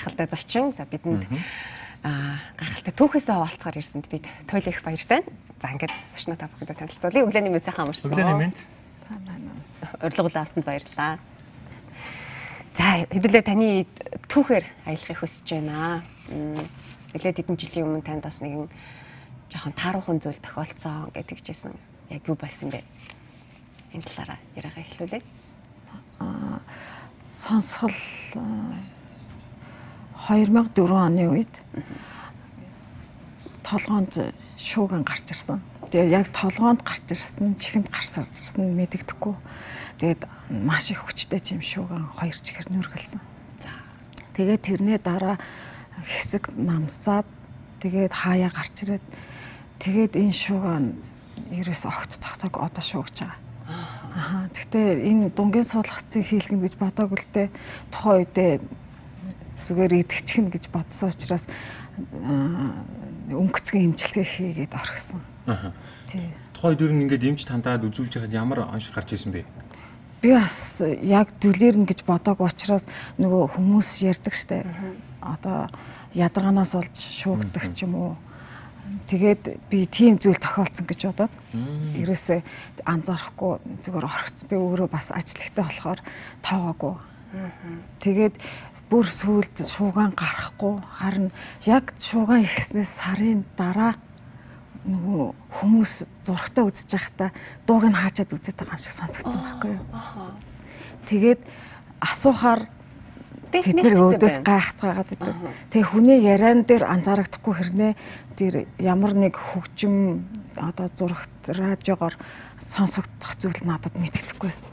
[0.00, 0.72] гахалтай зочин.
[0.72, 1.28] За бидэнд
[2.00, 5.20] аа гахалтай түүхээсээ хаваалцахаар ирсэнд бид туйл их баяртай.
[5.60, 7.24] За ингээд зочноо та бүхэнд танилцуулъя.
[7.28, 8.08] Өглөөний мэнд сайхан амарсан.
[8.08, 8.58] Өглөөний мэнд.
[9.04, 10.08] Сайн байна уу?
[10.08, 11.20] Урилга авсанд баярлалаа.
[12.72, 13.84] За хэдүүлээ таны
[14.32, 16.00] түүхээр аялахыг хүсэж байна.
[17.12, 18.72] Нэлээд хэдэн жилийн өмнө танд бас нэгэн
[19.52, 21.76] жоохон тааруухан зүйл тохиолдсон гэдэг жисэн.
[22.08, 22.80] Яг юу болсон бэ?
[23.92, 25.22] Энэ талаараа яриагаа эхлүүлээ.
[26.24, 26.62] Аа
[27.36, 27.92] сонсгол
[30.28, 31.54] 2004 оны үед
[33.64, 35.62] толгоонд шууган гарч ирсэн.
[35.88, 39.34] Тэгээ яг толгоонд гарч ирсэн, чихэнд гарч ирсэн мэдэгдэхгүй.
[39.98, 40.22] Тэгээд
[40.66, 43.20] маш их хүчтэй тийм шууган хоёр чихэр нүргэлсэн.
[43.64, 43.70] За.
[44.36, 45.38] Тэгээд тэрний дараа
[46.04, 47.26] хэсэг намсаад
[47.80, 49.04] тэгээд хаяа гарч ирээд
[49.80, 50.84] тэгээд энэ шууган
[51.48, 53.38] ерөөс огт цогцог одоо шуугч байгаа.
[54.10, 54.48] Аа.
[54.52, 57.48] Гэхдээ энэ дунгийн суулгацыг хийлгэн гэж бодоагүй л дээ.
[57.94, 58.52] Тухайн үедээ
[59.70, 61.46] зүгээр идэгчихнэ гэж бодсон учраас
[63.30, 65.22] өнгөцгөн имчилгээ хийгээд орхисон.
[65.46, 65.70] Аа.
[66.10, 66.26] Тий.
[66.54, 69.46] Тухайн үед нь ингээд эмч тандаад үзүүлж байхад ямар онш гарч исэн бэ?
[70.20, 72.84] Би бас яг дүлэрнэ гэж бодоагүй учраас
[73.16, 74.66] нөгөө хүмүүс ярьдаг штэ.
[75.22, 75.70] Одоо
[76.12, 78.12] ядаргаанаас олж шуугдаг ч юм уу.
[79.06, 81.34] Тэгээд би тийм зүйл тохиолдсон гэж бодоод
[81.96, 82.40] ерөөсөө
[82.84, 83.52] анзаарахгүй
[83.86, 86.00] зүгээр орхиц би өөрөө бас ажилтгтай болохоор
[86.42, 86.94] тоогоогүй.
[88.02, 88.34] Тэгээд
[88.90, 91.30] бүр сүулт шуугаан гарахгүй харин
[91.64, 93.94] яг шуугаан ихснээс сарын дараа
[94.84, 95.24] нөгөө
[95.60, 95.94] хүмүүс
[96.26, 97.30] зургтаа үзэж байхдаа
[97.68, 99.84] дууг нь хаачаад үзээд байгаа юм шиг сонсогдсон байхгүй юу.
[101.06, 101.40] Тэгээд
[102.00, 102.66] асуухаар
[103.50, 105.34] Бид нэр өөдөөс гайхацгаагаад идэв.
[105.74, 107.92] Тэгээ хүний яриан дээр анзаарагдахгүй хэрнээ
[108.38, 110.22] тэр ямар нэг хөгжим
[110.54, 112.14] одоо зурагт радиогоор
[112.62, 114.70] сонсогдох зүйл надад мэддэхгүйсэн.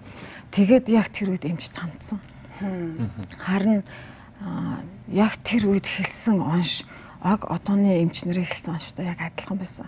[0.53, 2.21] Тэгээд яг тэр үед эмч тандсан.
[3.37, 3.83] Харин
[5.11, 6.85] яг тэр үед хэлсэн онш
[7.21, 9.87] аг одооны эмч нарын хэлсэн онштой яг адилхан байсан.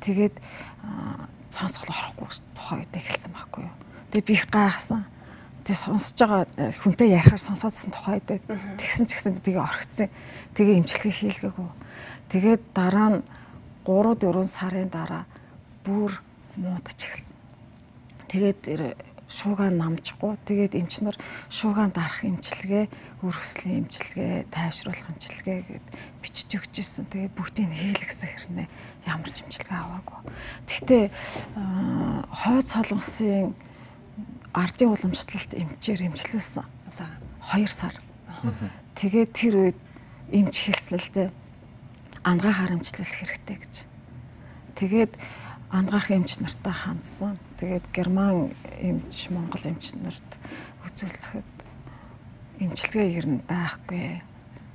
[0.00, 0.38] Тэгээд
[1.50, 3.74] сонсгол орохгүй тухай үед хэлсэн байхгүй юу.
[4.10, 5.06] Тэгээ би их гайхсан
[5.64, 10.10] тэг сонсож байгаа э, хүнтэй ярихаар сонсоодсэн тухайд тэгсэн ч гэсэн тэгээ орхицсан.
[10.58, 11.70] Тэгээ имчилгээ хийлгээгүй.
[12.34, 13.18] Тэгээд дараа нь
[13.86, 15.24] 3 4 сарын дараа
[15.86, 16.18] бүр
[16.58, 17.36] муудаж эхэлсэн.
[18.26, 18.60] Тэгээд
[19.32, 21.16] шуугаан намжихгүй тэгээд эмчнэр
[21.48, 22.84] шуугаан дарах имчилгээ,
[23.24, 25.86] үр хөслийн имчилгээ, тайвшруулах имчилгээ гэд
[26.20, 27.08] бичиж өгч ирсэн.
[27.08, 28.68] Тэгээд бүгдийг хийлгэсэн хэрнээ
[29.08, 30.20] ямар ч имчилгээ аваагүй.
[30.68, 31.04] Гэхдээ
[32.28, 33.56] хойд солонгосын
[34.52, 36.64] ардын уламжлалт эмчээр эмчлүүлсэн.
[36.92, 37.08] Одоо
[37.56, 37.96] 2 сар.
[39.00, 39.78] Тэгээд тэр үед
[40.28, 41.28] эмч хэлсэн л дээ
[42.24, 43.74] ангаа харамжлуулах хэрэгтэй гэж.
[44.78, 45.12] Тэгээд
[45.72, 47.40] ангаах эмч нартай хандсан.
[47.56, 50.30] Тэгээд герман эмч, монгол эмч нарт
[50.84, 51.52] үзүүлэхэд
[52.60, 54.20] эмчилгээ ер нь байхгүй.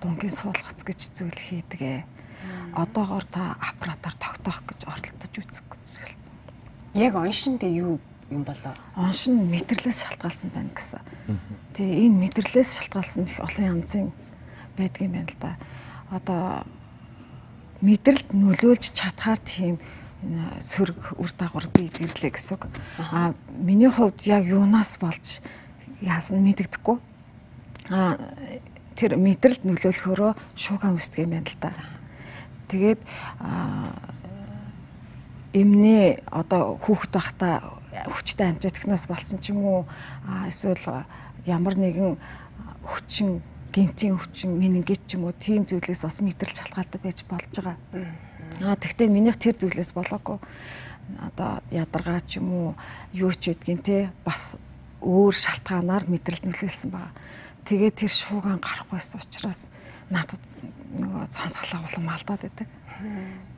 [0.02, 2.02] Дунгийн суулгац гэж зүйл хийдгээ.
[2.74, 6.34] Одоогоор та аппаратаар тогтоох гэж оролдож үзэх гэж хэлсэн.
[6.98, 8.74] Яг оншинд юу юм болоо.
[8.98, 11.02] Онш нь мэдэрлээс шалтгаалсан байна гэсэн.
[11.78, 14.08] Тэгээ энэ мэдэрлээс шалтгаалсан их олон янзын
[14.78, 15.52] байдгийн байна л да.
[16.12, 16.66] Одоо
[17.82, 19.80] мэдрэлд нөлөөлж чадхаар тийм
[20.62, 22.66] сөрөг үр дагавар биелэрлээ гэсэн үг.
[23.14, 25.42] А миний хувьд яг юунаас болж
[26.02, 26.98] яасан мэдэгдэхгүй.
[27.94, 28.18] А
[28.98, 31.72] тэр мэдрэлд нөлөөлөхөөрөө шууган үсдэг юм байна л да.
[32.68, 33.02] Тэгээд
[35.54, 37.56] эмнээ одоо хүүхэд байхдаа
[38.10, 39.82] хүчтэй антибиотикнаас болсон ч юм уу
[40.50, 41.06] эсвэл
[41.46, 42.18] ямар нэгэн
[42.84, 43.42] хүчин
[43.72, 47.78] гинтийн хүчин менингит ч юм уу тийм зүйлээс бас мэдрэл шалтгаалдаг байж болж байгаа.
[48.64, 50.40] Аа тэгвэл минийх тэр зүйлээс болоогүй
[51.20, 52.70] одоо ядаргаа ч юм уу
[53.14, 54.60] юу ч үдгийн те бас
[55.02, 57.14] өөр шалтгаанаар мэдрэл нөлөөлсөн байгаа.
[57.64, 59.72] Тэгээ тэр шуугаан гарахгүйсэн учраас
[60.12, 60.42] надад
[60.96, 62.68] нөгөө сонсголоо улам алдаад байдаг.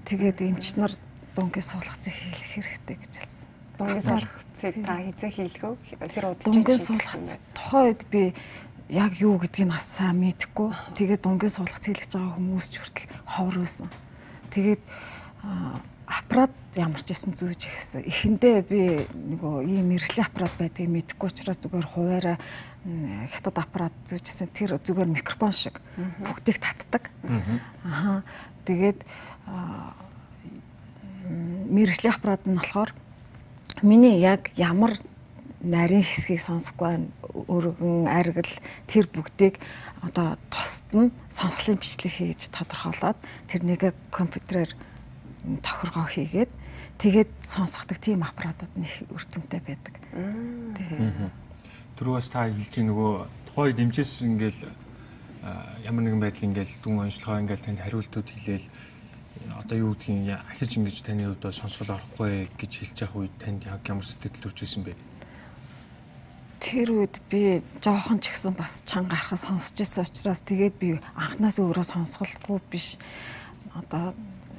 [0.05, 0.93] Тэгээд эмч нар
[1.33, 3.47] дунгийн суулгацыг хийх хэрэгтэй гэж хэлсэн.
[3.77, 5.73] Дунгийн суулгацыг та хизээ хийлгөө?
[6.09, 8.21] Хэр удаж Дунгийн суулгац тухайн үед би
[8.89, 10.69] яг юу гэдгийг бас сайн мэдэхгүй.
[10.97, 13.87] Тэгээд дунгийн суулгац хийлгэж байгаа хүмүүс ч хүртэл ховор байсан.
[14.49, 14.83] Тэгээд
[16.09, 18.03] аппарат ямар ч байсан зүүж ихсэн.
[18.05, 22.37] Эхэндээ би нөгөө ийм мэрэгжлийн аппарат байдгийг мэдэхгүй учраас зүгээр хуваараа
[23.33, 24.49] хятад аппарат зүүжсэн.
[24.53, 25.81] Тэр зүгээр микрофон шиг
[26.25, 27.09] бүгдийг татдаг.
[27.85, 28.21] Аа.
[28.65, 29.05] Тэгээд
[31.69, 32.91] мэрэгжлийн аппарат нь болохоор
[33.81, 34.91] Миний яг ямар
[35.61, 37.11] нарийн хэсгийг сонсохгүй.
[37.47, 38.53] Өргөн, аргил
[38.87, 39.59] тэр бүгдийг
[40.01, 43.19] одоо тусад нь сонсголын бичлэг хийж тодорхойлоод
[43.51, 44.71] тэрнийг компьютерээр
[45.59, 46.51] тохиргоо хийгээд
[46.99, 49.95] тэгээд сонсгодог тийм аппаратууд нь их өртөмтэй байдаг.
[51.99, 53.11] Түрүүс та хэлж нөгөө
[53.51, 54.61] тухай дэмжээс ингээл
[55.83, 58.67] ямар нэгэн байдал ингээл дүн онцлогоо ингээл танд хариултууд хэлээл
[59.59, 64.03] одоо юу гэдгийг ахиж ингэж таны хувьд сонсгол орохгүй гэж хэлж явах үед танд ямар
[64.07, 64.95] сэтгэл төрж исэн бэ?
[66.59, 71.59] Тэр үед би жоохон ч гэсэн бас чанга гарахаа сонсч ирсэн учраас тэгээд би анханаас
[71.63, 72.99] өөрөө сонсголгүй биш
[73.71, 74.11] одоо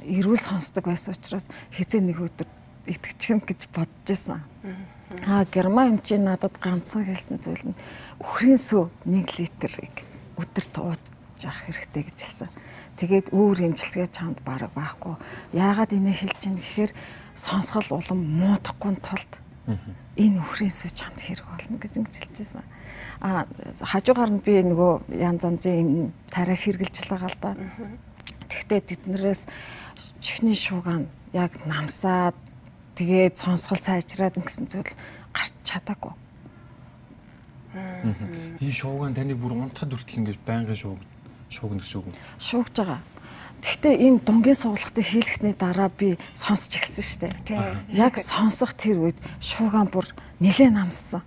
[0.08, 1.44] эрүүл сонсдог байсан учраас
[1.76, 2.49] хизээ нэг өдөр
[2.88, 4.41] итгэчихэн гэж бодож исэн.
[5.26, 7.79] Аа герман эмчийн надад ганцхан хэлсэн зүйл нь
[8.23, 9.97] үхрийн сүү 1 литрийг
[10.41, 11.02] өдөрт ууж
[11.44, 12.50] явах хэрэгтэй гэж хэлсэн.
[12.97, 15.17] Тэгээд өөр эмчилгээ чамд бараг байхгүй.
[15.52, 16.93] Яагаад инээ хэлж ийн гэхээр
[17.37, 19.32] сонсгол улам муудахгүй тулд
[19.67, 22.65] энэ үхрийн сүү чамд хэрэг болно гэж ингэж хэлчихсэн.
[23.21, 23.45] А
[23.85, 27.51] хажуугаар нь би нөгөө янз янзын тариа хэрглэж байгаа л да.
[28.49, 29.47] Тэгтээ тэднэрээс
[30.19, 32.35] чихний шуугаан яг намсаад
[32.97, 34.93] тэгээд сонсгол сайжраад ингэсэн зүйл
[35.31, 36.15] гарч чадаагүй.
[38.59, 40.99] Энэ шуугаан таны бүр унтахад хүртэл ингэж байнгын шууг
[41.53, 42.17] шуугна гэсэн үг.
[42.39, 43.01] Шуугж байгаа.
[43.61, 48.01] Гэхдээ энэ дунгийн суулгацыг хийлгэсний дараа би сонсч эхэлсэн шүү дээ.
[48.01, 50.09] Яг сонсох тэр үед шуугаан бүр
[50.41, 51.23] нилээ намссан.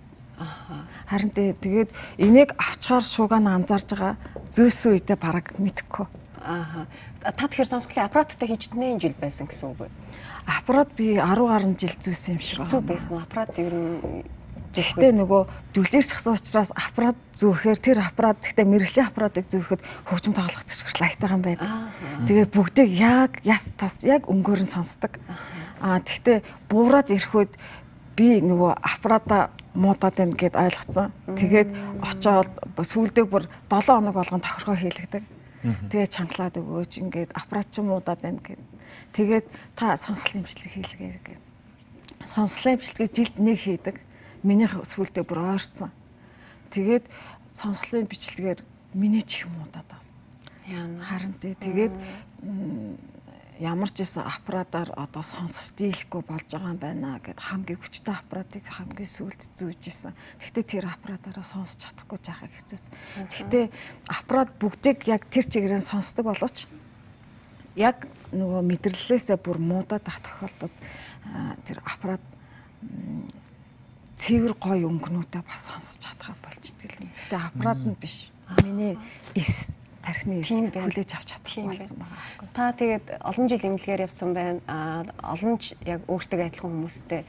[1.06, 4.14] Харин тэгээд энийг авчгаар шуугаан анзаарж байгаа
[4.50, 6.06] зөөсөн үедээ бараг мэдэхгүй.
[6.42, 6.86] Аа.
[7.22, 9.90] Та тэгэхээр сонсголын аппараттай хийж нэн жил байсан гэсэн үг үү?
[10.44, 12.70] Аппарат би 10 гаруй жил зүүсэн юм шиг байна.
[12.70, 13.24] Зүг байсан уу?
[13.24, 14.24] Аппарат ер нь
[14.74, 19.80] Гэхдээ нөгөө дүлээрчсэн учраас аппарат зүүхээр тэр аппарат гэхдээ мэрэгжлийн аппаратыг зүүхэд
[20.10, 21.70] хөгжим тоглох зэрэг лайтайхан байдаг.
[22.26, 25.14] Тэгээ бүгдийг яг яс тас яг өнгөөр нь сонсдог.
[25.78, 27.52] Аа тэгтээ буураад ирэхүүд
[28.18, 31.14] би нөгөө аппарата муудаад байна гэд ойлгоцсон.
[31.38, 31.70] Тэгээд
[32.02, 35.22] очоод сүүлдээ бүр 7 хоног болгон тохиргоо хийлэгдэг.
[35.90, 38.62] Тэгээд чангалаад өгөөч ингээд аппарат ч муудаад байна гэд.
[39.14, 41.42] Тэгээд та сонслын имчилгээ хийлгээ гэд.
[42.26, 43.96] Сонслын имчилгээ жилд нэг хийдэг
[44.44, 45.90] минийх сүултээ бүр ойрцсон.
[46.70, 47.08] Тэгээд
[47.56, 48.60] сонсголын бичлэгээр
[48.94, 49.90] миний ч их муудаад.
[50.68, 51.04] Яна.
[51.04, 51.94] Харин тэгээд
[53.60, 58.66] ямар ч гэсэн аппаратаар одоо сонсож дийлэхгүй болж байгаа юм байна гэд хамгийн хүчтэй аппаратыг
[58.66, 60.12] хамгийн сүүлд зүүж исэн.
[60.42, 62.90] Гэхдээ тэр аппаратаараа сонсож чадахгүй жахаа хэцэс.
[63.30, 63.64] Гэхдээ
[64.10, 66.66] аппарат бүгдийг яг тэр чигээрээ сонсдог боловч
[67.78, 70.76] яг нөгөө мэдрэлээсээ бүр муудаад ах тохиолдолд
[71.62, 72.22] тэр аппарат
[74.16, 77.02] цэвэр гой өнгөнүүтээ бас сонсож чадхаа болж итгэл.
[77.02, 78.30] Гэхдээ аппарат нь биш.
[78.62, 78.98] Миний
[79.34, 79.74] эс
[80.04, 82.48] тархины эс хүлээж авч чадахгүй болсон байгаа.
[82.54, 84.60] Та тэгээд олон жил эмнэлгээр явсан байна.
[84.68, 85.02] А
[85.34, 87.22] олон ч яг өөртөө адилхан хүмүүстэй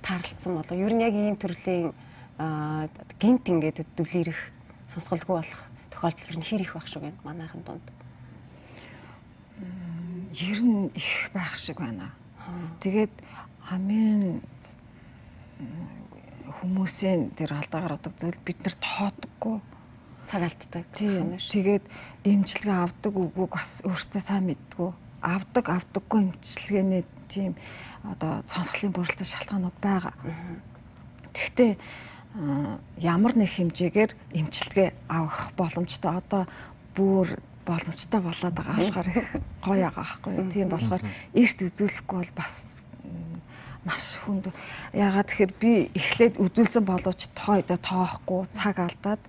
[0.00, 0.76] таарлцсан болов.
[0.78, 1.92] Ер нь яг ийм төрлийн
[3.20, 4.40] гинт ингээд дүлэрэх
[4.88, 7.86] сонсголгүй болох тохиолдол нь хэр их байх шиг байна манайхын дунд.
[10.32, 12.14] Ер нь их байх шиг байна.
[12.80, 13.12] Тэгээд
[13.68, 14.40] амийн
[16.60, 19.56] хүмүүсийн тэр алдаа гаргадаг зүйл бид нар тоодоггүй
[20.28, 20.84] цаг алддаг.
[20.94, 21.84] Тэгээд
[22.24, 24.92] эмчилгээ авдаг үгүйг бас өөртөө сайн мэддэг.
[25.24, 27.56] Авдаг авдаггүй эмчилгээний тийм
[28.04, 30.14] одоо сонсголын бүрэлдэхүүн шалтгаанууд байгаа.
[31.32, 31.72] Гэхдээ
[33.00, 36.46] ямар нэг хэмжээгээр эмчилгээ авах боломжтой одоо
[36.94, 39.08] бүр боломжтой болоод байгаа болохоор
[39.64, 40.32] гоё байгаа байхгүй.
[40.52, 41.02] Тийм болохоор
[41.34, 42.84] эрт үзүүлэхгүй бол бас
[43.84, 44.52] маш хүнд.
[44.92, 49.22] Ягаад тэгэхээр би эхлээд үзүүлсэн боловч тохойдоо тоохгүй цаг алдаад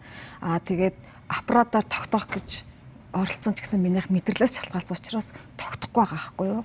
[0.43, 0.95] аа тэгээд
[1.31, 2.67] аппаратаар тогтоох гэж
[3.15, 6.63] оролцсон ч гэсэн минийх мэдрэлээс шалтгаалсан учраас тогтохгүй байгаа байхгүй юу?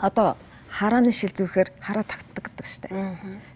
[0.00, 0.36] Одоо
[0.68, 2.92] харааны шил зүүхээр хараа тогтдог гэдэг штеп.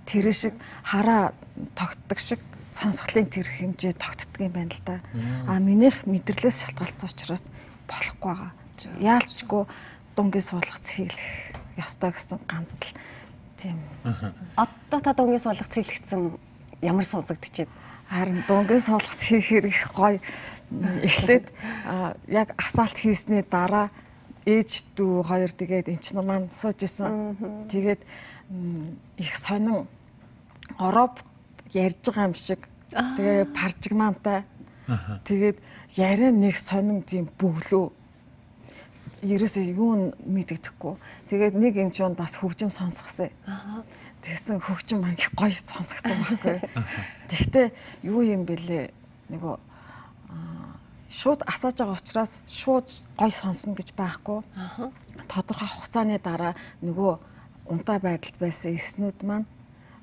[0.09, 1.37] Тэр шиг хараа
[1.76, 2.41] тогтдог шиг
[2.73, 5.00] сонсголын тэр хэмжээ тогтдог юм байна л да.
[5.49, 7.53] А минийх мэдрэлээс шалтгаалсан учраас
[7.85, 8.53] болохгүй байгаа.
[9.00, 9.62] Яалчгүй
[10.17, 12.93] дунгийн суулгац хийлэх ёстой гэсэн ганц л
[13.62, 13.78] Тийм.
[14.57, 16.35] Одоо та дунгийн суулгац хийлгцэн
[16.83, 17.71] ямар сонсогдчихэв?
[18.11, 20.19] Харин дунгийн суулгац хийхээр их гоё.
[21.07, 21.47] Эхлээд
[22.26, 23.95] яг асаалт хийсний дараа
[24.42, 27.38] ээж дүү хоёр тэгээд эмч нар маань сууж исэн.
[27.71, 28.02] Тэгээд
[29.23, 29.87] их сонин
[30.83, 31.23] Европ
[31.71, 32.66] ярьж байгаа юм шиг.
[32.90, 34.42] Тэгээ паржигнантай.
[35.23, 35.62] Тэгээд
[35.95, 38.01] яриа нэг сонин тийм бөглөө
[39.23, 40.95] ерөөсөө юу мэдэгдэхгүй.
[41.31, 43.31] Тэгээд нэг юм чинь бас хөгжим сонсгосон.
[44.23, 46.59] Тэгсэн хөгжим маань их гоё сонсгосон байхгүй.
[47.31, 47.67] Тэгтээ
[48.02, 48.91] юу юм бэлээ
[49.31, 49.57] нөгөө
[51.12, 54.43] шууд асааж байгаа учраас шууд гой сонсно гэж байхгүй.
[55.31, 57.12] Тодорхой хугацааны дараа нөгөө
[57.71, 59.47] унтаа байдалд байсан эснүүд маань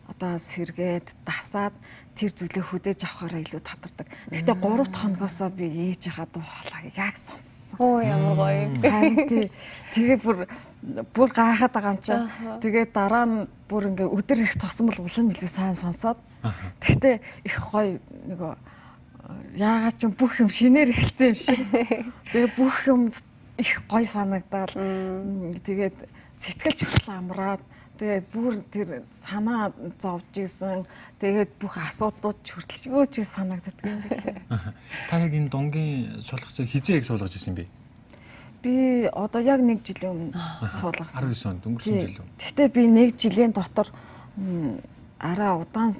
[0.10, 1.76] одоо сэргээд дасаад
[2.18, 4.08] тэр зүйлээ хөдөөж авахаараа илүү татардаг.
[4.34, 7.86] Гэхдээ 3 дахь хоногоосоо би ээж хаад хоолойг яг сонс болсон.
[7.86, 9.50] Оо ямар гоё.
[9.94, 10.48] Тэгээ бүр
[11.14, 12.14] бүр гайхаад байгаа юм чи.
[12.62, 16.18] Тэгээ дараа нь бүр ингээ өдөр их тосмол улам илүү сайн сонсоод.
[16.80, 18.00] Тэгтээ их гоё
[18.30, 18.54] нөгөө
[19.58, 21.60] яагаад ч бүх юм шинээр эхэлсэн юм шиг.
[22.34, 23.10] Тэгээ бүх юм
[23.58, 25.98] их гой санагдаад тэгээд
[26.34, 27.62] сэтгэлж хүртэл амраад
[28.00, 30.88] тэгээд бүр тэр санаа зовж исэн.
[31.20, 34.40] Тэгээд бүх асуудлууд хүртэл юу ч санагддаг юм билээ.
[35.12, 37.68] Та яг энэ донгийн суулгацыг хизээ яг суулгаж исэн бэ?
[38.64, 40.40] Би одоо яг нэг жилийн өмнө
[40.80, 41.28] суулгасан.
[41.28, 42.28] 19 онд өнгөрсөн жил үү?
[42.40, 43.92] Гэхдээ би нэг жилийн дотор
[45.20, 45.92] арай удаан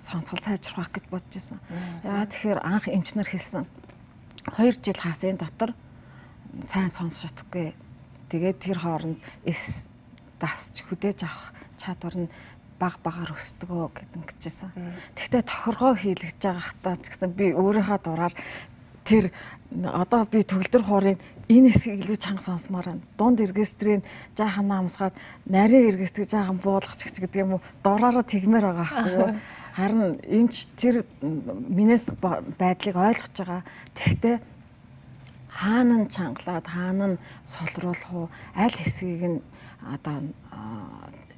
[0.00, 1.60] сонсгол сайжруулах гэж бодож исэн.
[2.04, 3.68] Яагаад тэгэхээр анх эмчнэр хэлсэн.
[4.56, 5.76] 2 жил хаасын дотор
[6.64, 7.76] сайн сонсож чадахгүй.
[8.32, 9.88] Тэгээд тэр хооронд эс
[10.40, 12.32] дасч хөдөөж авах чадвар нь
[12.78, 14.70] баг багаар өсдөгөө гэдэг ингэжсэн.
[15.16, 18.34] Тэгтээ тохиргоо хийлгэж байгаа хатаа ч гэсэн би өөрийнхөө дураар
[19.04, 19.32] тэр
[19.72, 23.06] одоо би төгөлдөр хуурын энэ хэсгийг илүү чанга сонсомоор байна.
[23.16, 24.02] Дунд эргэстрийн
[24.36, 25.14] жаахан наамсгаад
[25.46, 29.30] нарийн эргэстрийг жаахан буулгач гэдэг юм уу дураараа тэгмээр байгаа байхгүй юу?
[29.76, 32.12] Харин эмч тэр минээс
[32.60, 33.62] байдлыг ойлгож байгаа.
[33.94, 34.36] Тэгтээ
[35.48, 38.26] хаана нь чангалаад хаана нь солируулах уу
[38.56, 39.38] аль хэсгийг нь
[39.94, 40.16] одоо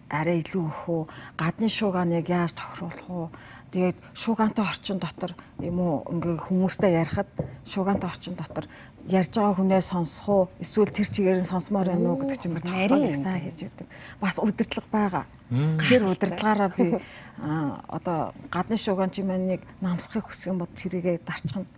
[0.09, 1.03] арай илүү үү
[1.37, 3.29] гадны шууганыг яаж тохируулах уу
[3.69, 7.29] Тэгээд шуугантай орчин дотор юм уу ингээ хүмүүстэй ярихад
[7.69, 8.65] шуугантай орчин дотор
[9.05, 13.13] ярьж байгаа хүнээ сонсох уу эсвэл тэр чигээр нь сонсомоор байна уу гэдэг чинь нарийн
[13.13, 13.89] сайн хийж өгдөг.
[14.25, 15.25] Бас удирдлага байгаа.
[15.85, 16.97] Тэр удирдлагаараа би
[17.93, 21.69] одоо гадны шууган чимээнийг намсахыг хүсэх юм бол тэрийгэ дарчгана.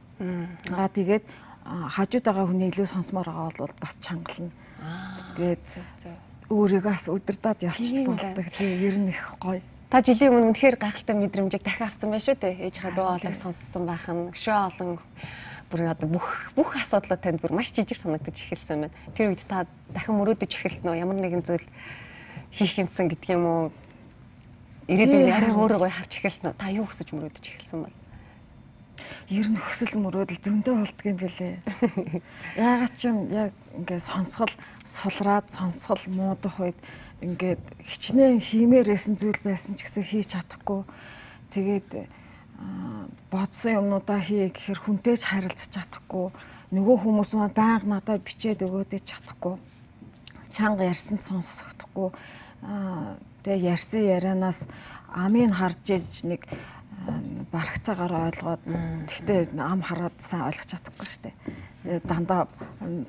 [0.70, 1.26] Аа тэгээд
[1.66, 4.54] хажууд байгаа хүний илүү сонсомоор байгаа бол бас чангална.
[5.34, 5.66] Тэгээд
[6.50, 8.46] өөрийгөө бас удирдаад явчих болдог.
[8.58, 9.62] Тийм ер нь их гоё.
[9.90, 12.62] Та жилийн өмнө үнэхээр гайхалтай мэдрэмжийг дахин авсан байх шүү дээ.
[12.66, 14.98] Ээжийнхээ дуу хоолойг сонссон байх нь өшөө олон
[15.70, 16.26] бүр одоо бүх
[16.58, 18.94] бүх асуудлууд танд бүр маш жижиг санагдаж эхэлсэн байна.
[19.14, 21.02] Тэр үед та дахин мөрөөдөж эхэлсэн үү?
[21.02, 21.66] Ямар нэгэн зүйл
[22.50, 23.62] хийх юмсан гэдэг юм уу?
[24.90, 26.58] Ирээдүйн арай өөрөө гоё харж эхэлсэн үү?
[26.58, 27.99] Та юу хүсэж мөрөөдөж эхэлсэн бол?
[29.30, 31.54] Ер нь хүсэл мөрөөдөл зөндөө болдго юм бэлээ.
[32.58, 36.78] Яагаад ч юм яг ингээд сонсгол сулраад сонсгол муудах үед
[37.20, 40.82] ингээд хичнээн хиймээрсэн зүйл байсан ч гэсэн хийж чадахгүй.
[41.54, 41.88] Тэгээд
[43.30, 46.32] бодсон юмнуудаа хий гэхээр хүнтэйч харилцаж чадахгүй.
[46.74, 49.56] Нөгөө хүмүүс маань байнга надад бичээд өгөөдэй чадахгүй.
[50.50, 52.10] Чанга ярьсан сонсохдохгүй.
[53.42, 54.66] Тэгээ ярьсан ярианаас
[55.14, 56.46] амийг харж иж нэг
[57.52, 58.62] барагцаагаар ойлгоод
[59.08, 62.00] тэгтээ ам хараад сайн ойлгож чадахгүй шүү дээ.
[62.04, 62.48] Дандаа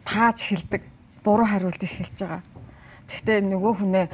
[0.08, 0.84] тааж хэлдэг,
[1.24, 2.42] буруу хариулт их хэлж байгаа
[3.12, 4.06] Гэхдээ нөгөө хүнээ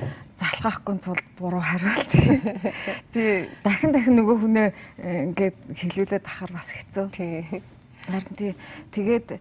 [0.42, 2.12] залхаахгүй тулд буруу хариулт.
[3.14, 4.68] Тэгээ дахин дахин нөгөө хүнээ
[4.98, 7.06] э, ингээд хэлүүлээд ахаар бас хэцүү.
[7.14, 8.58] Харин тий
[8.90, 9.38] тэгээд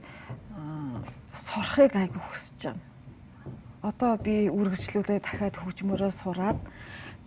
[1.32, 2.84] сурахыг айгүй хүсэж байна.
[3.86, 6.58] Одоо би үргэлжлүүлээ дахиад хөгжмөрөө сураад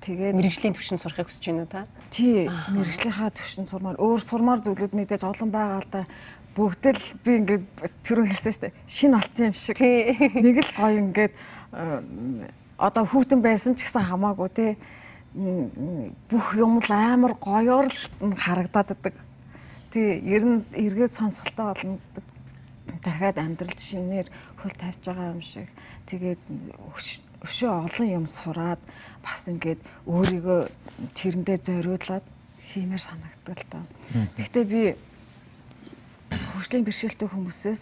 [0.03, 1.87] тэгээд мэрэгжлийн түвшинд сурахыг хүсэж байна уу та?
[2.11, 6.01] Тий, мэрэгжлийнхаа түвшинд сурмаар өөр сурмаар зүйлүүд мэдээж олон байгаа л да
[6.59, 7.63] бүгд л би ингээд
[8.03, 8.73] түрүү хэлсэн шүү дээ.
[8.91, 9.79] Шин олцсон юм шиг.
[9.79, 11.33] Нэг л гоё ингээд
[12.75, 14.67] одоо хүүтэн байсан ч гэсэн хамаагүй те
[15.35, 19.15] бүх юм л амар гоёор л харагдаад байдаг.
[19.93, 22.25] Тий, ер нь эргээд сонсголтой болно гэдэг.
[23.03, 24.27] Дахиад амьдрал шинээр
[24.61, 25.67] хөл тавьж байгаа юм шиг.
[26.07, 26.41] Тэгээд
[27.43, 28.81] өшөө олон юм сураад
[29.23, 30.61] бас ингээд өөрийгөө
[31.15, 32.25] тэрэндээ зориулаад
[32.69, 33.79] хиймээр санагддаг л та.
[34.35, 34.81] Гэхдээ би
[36.29, 37.81] хөгжлийн бэрхшээлтэй хүмүүсээс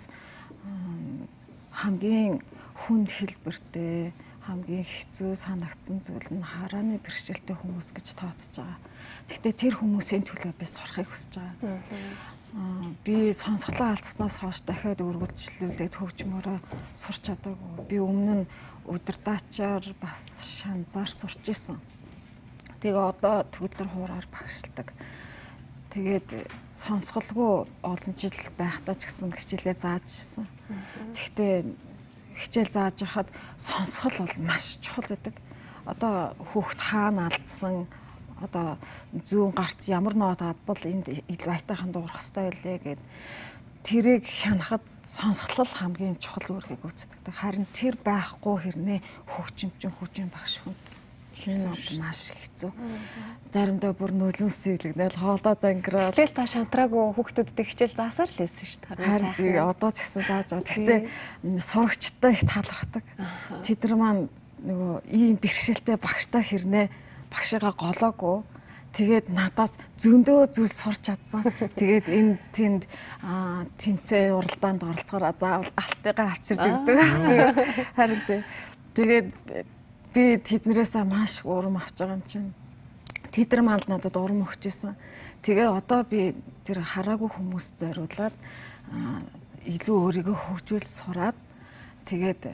[1.82, 2.42] хамгийн
[2.86, 4.14] хүнд хэлбэртэй
[4.48, 8.80] хамгийн хэцүү санагдсан зүйл нь харааны бэрхшээлтэй хүмүүс гэж тооцож байгаа.
[9.28, 11.82] Гэхдээ тэр хүмүүсийн төлөө би сурахыг хүсэж байгаа.
[13.06, 16.58] Би сонсголоо алдснаас хойш дахиад үргэлжлүүлээд хөгжмөрөө
[16.92, 17.86] сурч чадаагүй.
[17.86, 18.50] Би өмнө нь
[18.90, 20.22] удирдаачаар бас
[20.58, 21.78] шанзаар сурч исэн.
[22.82, 24.90] Тэгээ одоо төгөлдөр хуураар багшилдаг.
[25.94, 30.46] Тэгээд сонсголгүй олон жил байхдаа ч гэсэн хичээлээ зааж ирсэн.
[31.14, 31.56] Гэхдээ
[32.42, 33.30] хичээл зааж хахад
[33.62, 35.36] сонсгол бол маш чухал байдаг.
[35.86, 37.86] Одоо хүүхд хаана алдсан
[38.42, 38.78] одоо
[39.14, 43.02] зүүн гарт ямар нот авбал энд илүү айтайхан дуурах хэрэгтэй байлээ гэд
[43.88, 47.24] тэрийг хянахад сонсголол хамгийн чухал үүргийг үүсдэг.
[47.32, 49.00] Харин тэр байхгүй хэрнээ
[49.32, 50.76] хөгжимчин хүчин багш хүн
[51.38, 52.72] хэцүү маш хэцүү.
[53.54, 56.18] Заримдаа бүр нөлөн сэлгнэл хоолдоо зангираад.
[56.18, 59.08] Тэгэл та шантраагүй хүүхдүүдтэй хичээл заасаар л хэлсэн шүү дээ.
[59.08, 60.68] Харин одоо ч гэсэн зааж байгаа.
[60.68, 61.00] Гэхдээ
[61.62, 63.06] сурагчтай их талархдаг.
[63.64, 64.24] Тэд нар маань
[64.66, 66.86] нөгөө ийм бэрхшээлтэй багштай хэрнээ
[67.32, 68.38] багшигаа голоогүй
[68.98, 71.46] тэгээд надаас зөндөө зүйл сурч чадсан.
[71.78, 72.84] Тэгээд энэ тэнд
[73.78, 76.98] тэнцээ уралдаанд оролцохоор заавал алтайгаа авчирч өгдөг.
[77.94, 78.22] Харин
[78.98, 79.28] тэгээд
[80.14, 82.50] би тэднэрээс маш урам авч байгаа юм чинь.
[83.30, 84.98] Тэдэр манд надад урам өгчээсэн.
[85.46, 86.34] Тэгээ одоо би
[86.66, 88.34] тэр хараагүй хүмүүс зориулаад
[89.68, 91.38] илүү өөрийгөө хөгжүүл сураад
[92.10, 92.50] тэгээд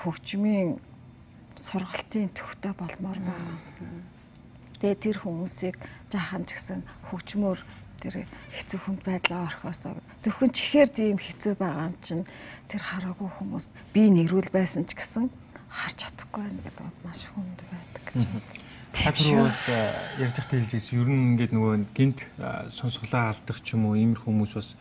[0.00, 0.78] хөгжмийн
[1.56, 3.58] сургалтын төвтэй болмоор байна.
[4.80, 5.76] Тэгээ тэр хүмүүсийг
[6.12, 7.58] жаахан ч гэсэн хөгжмөр
[8.00, 12.24] тэр хэцүү хүнд байдлаа орхосоо зөвхөн чихээр тийм хэцүү байгаа юм чинь
[12.68, 15.32] тэр хараагүй хүмүүс би нэрүүл байсан ч гэсэн
[15.72, 18.20] харж чадахгүй байна гэдэг маш хүнд байдаг гэж.
[18.96, 19.60] Хадруус
[20.20, 22.28] ярьж захтай хэлжээс ер нь ингээд нөгөө гинт
[22.68, 24.76] сонсголоо алдах ч юм уу иймэр хүмүүс бас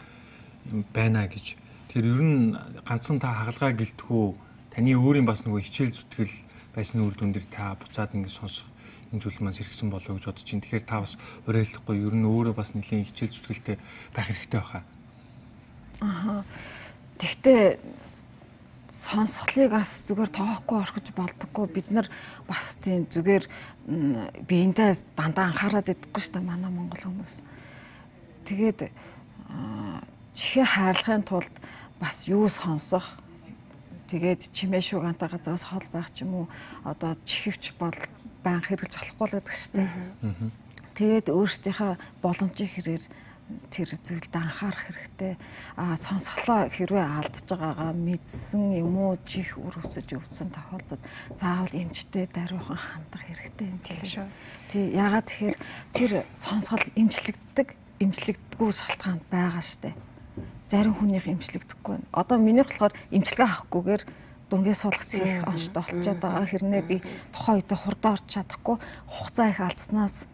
[0.91, 1.55] байна гэж.
[1.91, 4.44] Тэр ер нь ганцхан та хагалгаа гэлтгүү
[4.75, 6.35] таны өөрийн бас нөгөө хичээл зүтгэл
[6.75, 8.67] байсан үр дүн дээр та буцаад ингээд сонсох
[9.15, 10.59] энэ зүйл маань сэргсэн болов гэж бодож чинь.
[10.59, 11.15] Тэгэхээр та бас
[11.47, 13.79] уриалахгүй ер нь өөрөө бас нэлийн хичээл зүтгэлтэй
[14.11, 14.83] байх хэрэгтэй байхаа.
[16.03, 16.43] Аха.
[17.23, 17.79] Тэгтээ
[18.91, 22.07] сонсголыг бас зүгээр тоохгүй орхиж болдоггүй бид нар
[22.43, 23.47] бас тийм зүгээр
[24.43, 27.39] биендээ дандаа анхаарал өгдөггүй шүү дээ манай монгол хүмүүс.
[28.43, 28.91] Тэгээд
[30.35, 31.55] чихээ хайрлахын тулд
[32.03, 33.23] бас юу сонсох
[34.11, 36.47] тэгээд чимээ шуг анта газраас хол байх ч юм уу
[36.83, 37.95] одоо чихвч бол
[38.45, 39.89] байн хэрэгж болохгүй л гэдэг дээ.
[40.95, 41.91] Тэгээд өөрсдийнхөө
[42.23, 43.03] боломжийн хэрээр
[43.69, 45.37] тэр зүйлд анхаарах хэрэгтэй.
[45.77, 51.03] Аа сонсголоо хэрвээ алдж байгаагаа мэдсэн юм уу чих өрөвсөж өвдсөн тохиолдолд
[51.37, 54.27] заавал эмчтэй даруйхан хандах хэрэгтэй юм тийм шүү.
[54.73, 55.57] Тий ягаад тэгэхээр
[55.93, 57.67] тэр сонсгол эмчлэгддэг,
[58.01, 59.93] эмчлэгддэггүй шалтгаан байгаа штэ.
[60.75, 62.11] Зарим хүнийх эмчлэгдэхгүй байна.
[62.11, 64.03] Одоо минийх болохоор эмчилгээ авахгүйгээр
[64.51, 66.43] дүнгээ суулгах их онцтой болчиход байгаа.
[66.51, 66.95] Хэрнээ би
[67.31, 68.75] тухайн үедээ хурдан орч чадахгүй
[69.07, 70.27] хугацаа их алдснаас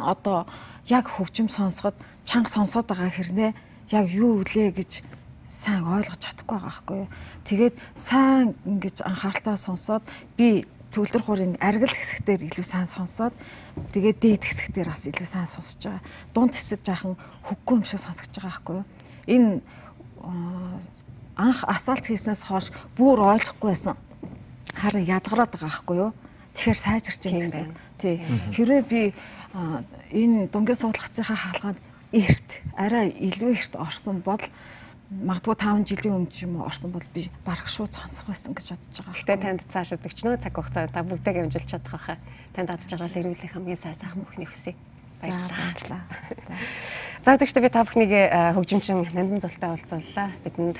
[0.00, 0.48] одоо
[0.88, 3.52] яг хөгжим сонсоход чанга сонсоод байгаа хэрнээ
[3.92, 5.04] яг юу үлээ гэж
[5.52, 7.12] сайн ойлгож чадахгүй байгаа байхгүй юу.
[7.44, 10.04] Тэгээд сайн ингэж анхааралтай сонсоод
[10.40, 10.64] би
[10.96, 13.36] төгөлдөр хуурын аргил хэсэгтэр илүү сайн сонсоод
[13.92, 16.04] тэгээд дээд хэсэгтэр бас илүү сайн сонсож байгаа.
[16.32, 18.88] Дунд хэсэг жаахан хөггүй юм шиг сонсож байгаа байхгүй юу
[19.28, 19.60] энэ
[21.38, 23.96] анх асаалт хийснээс хойш бүр ойлгохгүй байсан.
[24.74, 26.12] Харин ядгараад байгаа байхгүй юу?
[26.58, 27.66] Тэгэхээр сайжирч юм гэсэн.
[28.02, 28.18] Тий.
[28.56, 29.02] Хэрвээ би
[30.10, 31.78] энэ дунгийн суулгацынхаа хаалганд
[32.12, 34.42] эрт арай илүү эрт орсон бол
[35.08, 38.76] магадгүй 5 жилийн өмнө ч юм уу орсон бол би барах шууд сонсох байсан гэж
[38.76, 39.16] бодож байгаа.
[39.16, 42.18] Гэтэ танд цааш өгчнөө цаг хугацаа та бүгдээ хэмжилж чадах байхаа.
[42.52, 44.76] Танд аз жаргал ирүүлэх хамгийн сайн сайхан бүхний хүсье.
[45.22, 46.02] Баярлалаа.
[47.24, 50.30] За зөвхөн би та бүхнийг э, хөгжимчин нандин зултай уулзлаа.
[50.46, 50.78] Бидэнд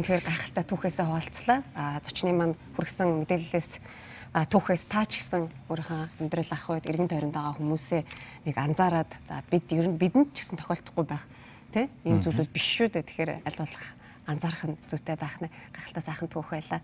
[0.00, 1.60] үнэхээр гайхалтай түүхээсээ хуваалцлаа.
[1.76, 3.70] А зочны маань хүргэсэн мэдээллээс
[4.48, 8.02] түүхээс таач гисэн өөрийнхөө амьдрал ах үед эргэн тойронд байгаа хүмүүсээ
[8.48, 11.24] нэг анзаараад за бид ер нь бидэнд ч гэсэн тохиолдохгүй байх
[11.72, 13.04] тий энэ зүйлүүд биш шүү дээ.
[13.04, 13.84] Тэгэхээр аль болох
[14.24, 16.80] анзаарах нь зүйтэй байх нэ гайхалтай сайхан түүх байлаа.